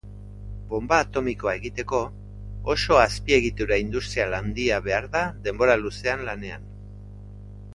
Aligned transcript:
Bonba 0.69 0.95
atomikoa 1.03 1.51
egiteko, 1.57 1.99
oso 2.75 2.97
azpiegitura 3.01 3.77
industrial 3.83 4.35
handia 4.39 4.81
behar 4.89 5.09
da 5.17 5.23
denbora 5.49 5.77
luzean 5.83 6.25
lanean. 6.31 6.67